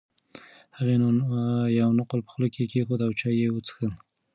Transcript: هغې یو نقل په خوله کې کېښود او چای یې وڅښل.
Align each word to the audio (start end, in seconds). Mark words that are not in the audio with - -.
هغې 0.77 0.95
یو 1.79 1.89
نقل 1.99 2.19
په 2.23 2.29
خوله 2.33 2.47
کې 2.53 2.63
کېښود 2.71 3.01
او 3.05 3.11
چای 3.19 3.35
یې 3.41 3.49
وڅښل. 3.53 3.91